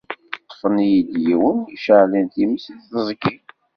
Ṭṭfen-d 0.43 1.15
yiwen 1.25 1.57
iceɛɛlen 1.75 2.25
times 2.33 2.63
deg 2.75 2.87
teẓgi. 3.21 3.35